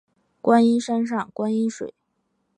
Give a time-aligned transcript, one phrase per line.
[0.41, 1.93] 观音山上观山水